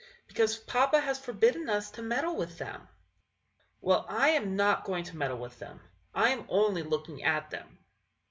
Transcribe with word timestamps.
"Because 0.27 0.57
papa 0.57 0.99
has 1.01 1.19
forbidden 1.19 1.69
us 1.69 1.91
to 1.91 2.01
meddle 2.01 2.35
with 2.35 2.57
them." 2.57 2.73
Henry. 2.73 2.89
"Well, 3.81 4.07
I 4.09 4.29
am 4.29 4.55
not 4.55 4.83
going 4.83 5.03
to 5.03 5.15
meddle 5.15 5.37
with 5.37 5.59
them; 5.59 5.79
I 6.15 6.29
am 6.29 6.47
only 6.49 6.81
looking 6.81 7.23
at 7.23 7.51
them." 7.51 7.77